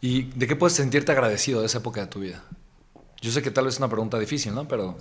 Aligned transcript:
¿Y 0.00 0.24
de 0.24 0.46
qué 0.46 0.56
puedes 0.56 0.76
sentirte 0.76 1.12
agradecido 1.12 1.60
de 1.60 1.66
esa 1.66 1.78
época 1.78 2.00
de 2.00 2.06
tu 2.06 2.20
vida? 2.20 2.44
Yo 3.20 3.32
sé 3.32 3.42
que 3.42 3.50
tal 3.50 3.64
vez 3.64 3.74
es 3.74 3.80
una 3.80 3.88
pregunta 3.88 4.18
difícil, 4.18 4.54
¿no? 4.54 4.68
Pero 4.68 4.96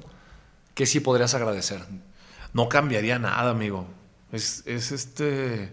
¿qué 0.73 0.85
sí 0.85 0.99
podrías 0.99 1.33
agradecer? 1.35 1.81
No 2.53 2.67
cambiaría 2.67 3.19
nada, 3.19 3.51
amigo. 3.51 3.87
Es, 4.31 4.63
es 4.65 4.91
este 4.91 5.71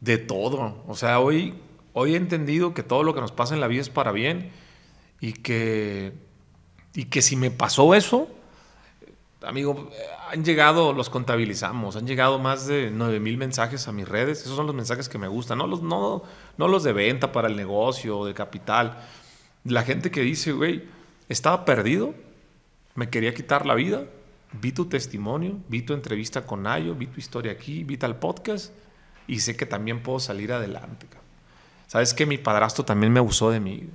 de 0.00 0.18
todo. 0.18 0.84
O 0.86 0.94
sea, 0.94 1.18
hoy, 1.20 1.54
hoy 1.92 2.14
he 2.14 2.16
entendido 2.16 2.74
que 2.74 2.82
todo 2.82 3.02
lo 3.02 3.14
que 3.14 3.20
nos 3.20 3.32
pasa 3.32 3.54
en 3.54 3.60
la 3.60 3.66
vida 3.66 3.80
es 3.80 3.90
para 3.90 4.12
bien 4.12 4.52
y 5.20 5.32
que, 5.32 6.12
y 6.94 7.06
que 7.06 7.22
si 7.22 7.34
me 7.34 7.50
pasó 7.50 7.94
eso, 7.94 8.28
amigo, 9.42 9.90
han 10.30 10.44
llegado, 10.44 10.92
los 10.92 11.10
contabilizamos, 11.10 11.96
han 11.96 12.06
llegado 12.06 12.38
más 12.38 12.66
de 12.66 12.90
9 12.92 13.20
mil 13.20 13.36
mensajes 13.36 13.86
a 13.88 13.92
mis 13.92 14.08
redes. 14.08 14.40
Esos 14.40 14.56
son 14.56 14.66
los 14.66 14.74
mensajes 14.74 15.08
que 15.08 15.18
me 15.18 15.28
gustan, 15.28 15.58
no 15.58 15.66
los, 15.66 15.82
no, 15.82 16.22
no 16.56 16.68
los 16.68 16.82
de 16.82 16.92
venta 16.92 17.32
para 17.32 17.48
el 17.48 17.56
negocio 17.56 18.24
de 18.24 18.34
capital. 18.34 18.98
La 19.64 19.82
gente 19.82 20.10
que 20.10 20.22
dice, 20.22 20.52
güey, 20.52 20.84
estaba 21.28 21.64
perdido, 21.64 22.14
me 22.94 23.10
quería 23.10 23.34
quitar 23.34 23.66
la 23.66 23.74
vida, 23.74 24.04
vi 24.52 24.72
tu 24.72 24.86
testimonio, 24.86 25.58
vi 25.68 25.82
tu 25.82 25.92
entrevista 25.92 26.46
con 26.46 26.66
Ayo, 26.66 26.94
vi 26.94 27.06
tu 27.06 27.20
historia 27.20 27.52
aquí, 27.52 27.84
vi 27.84 27.96
tal 27.96 28.16
podcast 28.16 28.72
y 29.26 29.40
sé 29.40 29.56
que 29.56 29.66
también 29.66 30.02
puedo 30.02 30.20
salir 30.20 30.52
adelante. 30.52 31.06
Sabes 31.86 32.12
que 32.12 32.26
mi 32.26 32.38
padrastro 32.38 32.84
también 32.84 33.12
me 33.12 33.20
abusó 33.20 33.50
de 33.50 33.60
mí. 33.60 33.88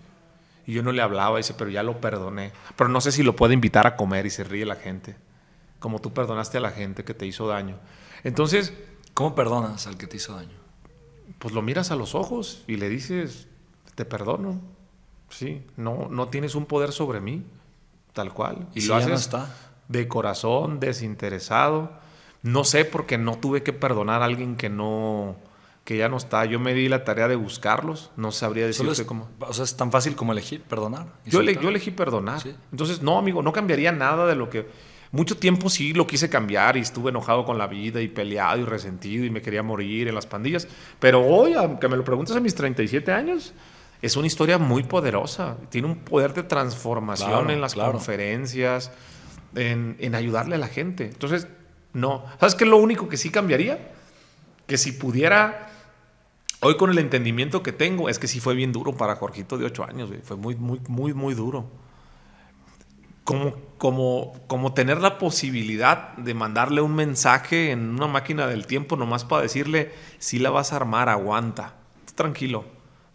Y 0.66 0.74
yo 0.74 0.84
no 0.84 0.92
le 0.92 1.02
hablaba, 1.02 1.38
dice, 1.38 1.54
pero 1.54 1.70
ya 1.70 1.84
lo 1.84 2.00
perdoné. 2.00 2.54
Pero 2.76 2.90
no 2.90 3.02
sé 3.02 3.12
si 3.12 3.22
lo 3.22 3.36
puedo 3.36 3.52
invitar 3.54 3.86
a 3.86 3.96
comer 3.96 4.26
y 4.26 4.30
se 4.30 4.44
ríe 4.44 4.66
la 4.66 4.76
gente. 4.76 5.16
Como 5.84 6.00
tú 6.00 6.14
perdonaste 6.14 6.60
a 6.60 6.62
la 6.62 6.72
gente 6.72 7.04
que 7.04 7.14
te 7.14 7.26
hizo 7.26 7.46
daño. 7.46 7.78
Entonces. 8.24 8.72
¿Cómo 9.14 9.36
perdonas 9.36 9.86
al 9.86 9.98
que 9.98 10.08
te 10.08 10.16
hizo 10.16 10.34
daño? 10.34 10.58
Pues 11.40 11.54
lo 11.54 11.62
miras 11.62 11.92
a 11.92 11.98
los 11.98 12.16
ojos 12.16 12.64
y 12.68 12.78
le 12.78 12.88
dices, 12.88 13.50
te 13.96 14.06
perdono. 14.06 14.62
Sí, 15.30 15.62
no, 15.76 16.08
no 16.10 16.30
tienes 16.30 16.56
un 16.56 16.66
poder 16.68 16.94
sobre 16.94 17.20
mí, 17.20 17.44
tal 18.14 18.34
cual. 18.34 18.70
Y, 18.74 18.86
lo 18.86 18.96
haces 18.96 19.10
no 19.10 19.16
está? 19.16 19.54
de 19.90 20.08
corazón, 20.08 20.80
desinteresado. 20.80 21.92
No 22.44 22.64
sé 22.64 22.86
porque 22.86 23.18
no 23.18 23.38
tuve 23.38 23.62
que 23.62 23.74
perdonar 23.74 24.22
a 24.22 24.26
alguien 24.26 24.56
que 24.56 24.70
no 24.70 25.36
que 25.84 25.98
ya 25.98 26.08
no 26.08 26.16
está. 26.16 26.46
Yo 26.46 26.62
me 26.62 26.74
di 26.74 26.88
la 26.88 27.04
tarea 27.04 27.28
de 27.28 27.36
buscarlos. 27.36 28.10
No 28.16 28.32
sabría 28.32 28.66
decirte 28.66 29.06
cómo. 29.06 29.28
O 29.42 29.54
sea, 29.54 29.66
es 29.66 29.76
tan 29.76 29.92
fácil 29.92 30.16
como 30.16 30.32
elegir 30.32 30.62
perdonar. 30.62 31.08
Yo, 31.26 31.42
yo, 31.42 31.68
elegí 31.68 31.92
perdonar. 31.92 32.42
Entonces, 32.72 33.02
no, 33.02 33.18
amigo, 33.18 33.44
no 33.44 33.52
cambiaría 33.52 33.92
nada 33.92 34.26
de 34.26 34.36
lo 34.36 34.50
que. 34.50 34.93
Mucho 35.14 35.38
tiempo 35.38 35.70
sí 35.70 35.94
lo 35.94 36.08
quise 36.08 36.28
cambiar 36.28 36.76
y 36.76 36.80
estuve 36.82 37.12
enojado 37.12 37.46
con 37.46 37.58
la 37.60 37.68
vida 37.68 38.02
y 38.02 38.08
peleado 38.08 38.60
y 38.60 38.66
resentido 38.66 39.24
y 39.24 39.30
me 39.30 39.42
quería 39.42 39.62
morir 39.62 40.08
en 40.08 40.16
las 40.16 40.26
pandillas. 40.26 40.68
Pero 41.00 41.26
hoy, 41.26 41.54
aunque 41.54 41.88
me 41.88 41.96
lo 41.96 42.04
preguntas 42.04 42.36
a 42.36 42.40
mis 42.40 42.56
37 42.56 43.12
años, 43.12 43.54
es 44.02 44.18
una 44.18 44.26
historia 44.26 44.58
muy 44.58 44.82
poderosa. 44.84 45.56
Tiene 45.70 45.88
un 45.88 46.00
poder 46.00 46.34
de 46.34 46.42
transformación 46.44 47.52
en 47.52 47.62
las 47.62 47.76
conferencias, 47.76 48.92
en, 49.56 49.96
en 50.00 50.16
ayudarle 50.16 50.56
a 50.56 50.58
la 50.58 50.68
gente. 50.68 51.06
Entonces, 51.06 51.48
no. 51.94 52.26
¿Sabes 52.40 52.56
qué 52.56 52.64
es 52.64 52.70
lo 52.72 52.78
único 52.78 53.08
que 53.08 53.18
sí 53.18 53.30
cambiaría? 53.30 53.94
Que 54.66 54.78
si 54.80 54.94
pudiera 54.94 55.70
Hoy 56.66 56.78
con 56.78 56.90
el 56.90 56.98
entendimiento 56.98 57.62
que 57.62 57.74
tengo, 57.74 58.08
es 58.08 58.20
que 58.20 58.28
sí 58.30 58.40
fue 58.40 58.56
bien 58.56 58.72
duro 58.72 58.96
para 58.96 59.18
Jorgito 59.18 59.58
de 59.58 59.66
8 59.66 59.84
años, 59.84 60.10
fue 60.24 60.38
muy, 60.38 60.56
muy, 60.56 60.80
muy, 60.88 61.14
muy 61.14 61.34
duro. 61.34 61.70
Como, 63.26 63.54
como, 63.84 64.32
como 64.48 64.74
tener 64.74 65.02
la 65.02 65.18
posibilidad 65.18 66.16
de 66.16 66.34
mandarle 66.34 66.80
un 66.80 66.96
mensaje 66.96 67.72
en 67.72 67.90
una 67.90 68.08
máquina 68.08 68.48
del 68.48 68.66
tiempo 68.66 68.96
nomás 68.96 69.26
para 69.26 69.42
decirle, 69.42 69.92
si 70.20 70.40
la 70.40 70.52
vas 70.52 70.72
a 70.72 70.78
armar, 70.78 71.10
aguanta, 71.10 71.74
tranquilo, 72.16 72.64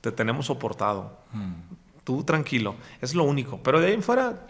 te 0.03 0.13
tenemos 0.13 0.45
soportado, 0.45 1.21
mm. 1.33 2.05
tú 2.05 2.23
tranquilo, 2.23 2.75
es 3.01 3.15
lo 3.15 3.25
único. 3.25 3.63
Pero 3.63 3.81
de 3.81 3.87
ahí 3.87 3.93
en 3.95 4.03
fuera, 4.03 4.47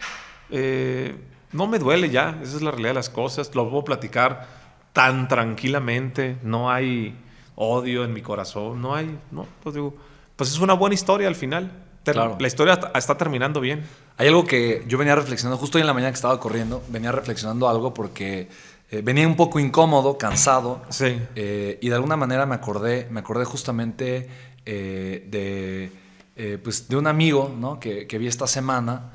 eh, 0.49 1.15
no 1.53 1.67
me 1.67 1.79
duele 1.79 2.09
ya, 2.09 2.37
esa 2.43 2.57
es 2.57 2.61
la 2.63 2.71
realidad 2.71 2.89
de 2.89 2.95
las 2.95 3.09
cosas, 3.09 3.55
lo 3.55 3.69
puedo 3.69 3.85
platicar 3.85 4.45
tan 4.91 5.29
tranquilamente, 5.29 6.37
no 6.43 6.69
hay 6.69 7.17
odio 7.55 8.03
en 8.03 8.11
mi 8.11 8.21
corazón, 8.21 8.81
no 8.81 8.93
hay, 8.93 9.17
no, 9.31 9.47
pues 9.63 9.73
digo, 9.73 9.95
pues 10.35 10.49
es 10.49 10.59
una 10.59 10.73
buena 10.73 10.95
historia 10.95 11.29
al 11.29 11.35
final. 11.35 11.71
Claro. 12.13 12.37
La 12.39 12.47
historia 12.47 12.79
está 12.95 13.17
terminando 13.17 13.61
bien. 13.61 13.83
Hay 14.17 14.27
algo 14.27 14.45
que 14.45 14.83
yo 14.87 14.97
venía 14.97 15.15
reflexionando, 15.15 15.57
justo 15.57 15.77
hoy 15.77 15.81
en 15.81 15.87
la 15.87 15.93
mañana 15.93 16.11
que 16.11 16.15
estaba 16.15 16.39
corriendo, 16.39 16.83
venía 16.89 17.11
reflexionando 17.11 17.69
algo 17.69 17.93
porque 17.93 18.49
eh, 18.91 19.01
venía 19.03 19.27
un 19.27 19.35
poco 19.35 19.59
incómodo, 19.59 20.17
cansado. 20.17 20.81
Sí. 20.89 21.19
Eh, 21.35 21.79
y 21.81 21.89
de 21.89 21.95
alguna 21.95 22.17
manera 22.17 22.45
me 22.45 22.55
acordé, 22.55 23.07
me 23.11 23.19
acordé 23.19 23.45
justamente 23.45 24.27
eh, 24.65 25.27
de, 25.29 26.57
pues 26.63 26.87
de 26.87 26.95
un 26.95 27.07
amigo 27.07 27.53
¿no? 27.57 27.79
que, 27.79 28.07
que 28.07 28.17
vi 28.17 28.27
esta 28.27 28.47
semana 28.47 29.11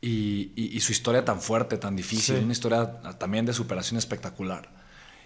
y, 0.00 0.52
y, 0.56 0.80
su 0.80 0.90
historia 0.90 1.24
tan 1.24 1.40
fuerte, 1.40 1.76
tan 1.76 1.94
difícil, 1.94 2.42
una 2.42 2.52
historia 2.52 3.00
también 3.18 3.46
de 3.46 3.52
superación 3.52 3.98
espectacular 3.98 4.81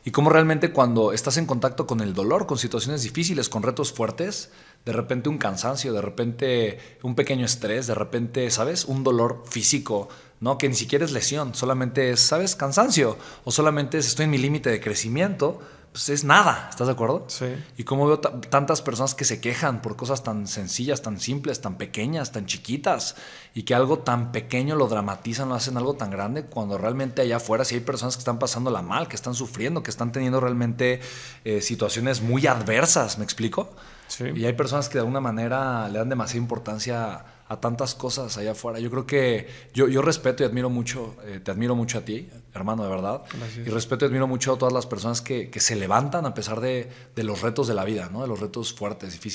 y 0.06 0.12
cómo 0.12 0.31
realmente 0.31 0.71
cuando 0.71 1.12
estás 1.12 1.37
en 1.37 1.47
contacto 1.47 1.84
con 1.89 2.00
el 2.00 2.15
dolor, 2.15 2.47
con 2.47 2.59
situaciones 2.59 3.03
difíciles, 3.03 3.49
con 3.49 3.65
retos 3.65 3.93
fuertes, 3.93 4.53
de 4.84 4.93
repente 4.93 5.28
un 5.28 5.37
cansancio, 5.37 5.93
de 5.93 6.00
repente 6.00 6.78
un 7.03 7.17
pequeño 7.17 7.44
estrés, 7.44 7.89
de 7.89 7.97
repente, 7.97 8.49
¿sabes? 8.53 8.84
Un 8.84 9.03
dolor 9.03 9.43
físico, 9.50 10.09
¿no? 10.39 10.59
Que 10.59 10.69
ni 10.69 10.77
siquiera 10.77 11.05
es 11.05 11.11
lesión, 11.11 11.56
solamente 11.56 12.12
es, 12.12 12.21
¿sabes? 12.21 12.55
Cansancio, 12.55 13.19
o 13.43 13.50
solamente 13.50 13.99
es 13.99 14.06
estoy 14.06 14.27
en 14.27 14.31
mi 14.31 14.39
límite 14.39 14.71
de 14.71 14.81
crecimiento, 14.81 15.59
pues 15.97 16.11
es 16.11 16.25
nada, 16.25 16.67
¿estás 16.69 16.89
de 16.89 16.93
acuerdo? 16.93 17.25
Sí. 17.29 17.47
Y 17.79 17.84
cómo 17.84 18.07
veo 18.07 18.21
tantas 18.21 18.83
personas 18.83 19.15
que 19.15 19.25
se 19.25 19.41
quejan 19.41 19.81
por 19.81 19.97
cosas 19.97 20.23
tan 20.23 20.47
sencillas, 20.47 21.01
tan 21.01 21.19
simples, 21.19 21.62
tan 21.62 21.79
pequeñas, 21.79 22.33
tan 22.33 22.45
chiquitas, 22.45 23.17
y 23.55 23.62
que 23.62 23.75
algo 23.75 24.01
tan 24.01 24.31
pequeño 24.31 24.77
lo 24.77 24.89
dramatizan, 24.89 25.49
lo 25.49 25.55
hacen 25.55 25.79
algo 25.79 25.95
tan 25.95 26.11
grande, 26.11 26.45
cuando 26.45 26.77
realmente 26.77 27.23
allá 27.23 27.37
afuera 27.37 27.65
sí 27.65 27.77
hay 27.77 27.81
personas 27.81 28.15
que 28.15 28.19
están 28.19 28.39
pasándola 28.39 28.83
mal, 28.83 29.09
que 29.09 29.17
están 29.17 29.34
sufriendo, 29.34 29.83
que 29.83 29.91
están 29.91 30.12
teniendo 30.12 30.39
realmente 30.39 31.01
eh, 31.47 31.62
situaciones 31.62 32.21
muy 32.21 32.47
adversas, 32.47 33.17
¿me 33.17 33.25
explico? 33.25 33.71
Sí. 34.09 34.25
Y 34.34 34.44
hay 34.44 34.53
personas 34.53 34.89
que 34.89 34.94
de 34.94 35.00
alguna 35.00 35.21
manera 35.21 35.89
le 35.89 35.99
dan 35.99 36.09
demasiada 36.09 36.43
importancia 36.43 37.25
a 37.49 37.61
tantas 37.61 37.94
cosas 37.94 38.37
allá 38.39 38.53
afuera. 38.53 38.81
Yo 38.81 38.91
creo 38.91 39.06
que 39.06 39.49
yo, 39.72 39.87
yo 39.89 40.03
respeto 40.03 40.43
y 40.43 40.47
admiro 40.47 40.69
mucho, 40.69 41.15
eh, 41.25 41.41
te 41.43 41.53
admiro 41.53 41.77
mucho 41.77 41.99
a 41.99 42.00
ti, 42.00 42.28
hermano, 42.53 42.83
de 42.83 42.91
verdad. 42.91 43.22
Y 43.65 43.69
respeto 43.69 44.05
y 44.05 44.09
admiro 44.09 44.27
mucho 44.27 44.55
a 44.55 44.59
todas 44.59 44.75
las 44.75 44.87
personas 44.87 45.21
que, 45.21 45.49
que 45.49 45.61
se 45.61 45.77
levantan 45.77 46.27
a 46.27 46.34
pesar 46.34 46.61
de, 46.61 46.91
de, 47.15 47.22
los 47.22 47.43
retos 47.43 47.69
de 47.69 47.75
la 47.75 47.84
vida, 47.84 48.09
¿no? 48.12 48.22
de 48.22 48.28
los 48.28 48.41
retos 48.41 48.72
fuertes, 48.72 49.12
difíciles. 49.12 49.34